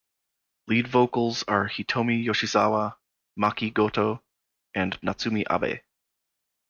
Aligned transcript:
Lead 0.67 0.87
vocals 0.87 1.43
are 1.47 1.69
Hitomi 1.69 2.25
Yoshizawa, 2.25 2.95
Maki 3.39 3.71
Goto, 3.71 4.23
and 4.73 4.99
Natsumi 5.01 5.43
Abe. 5.47 5.81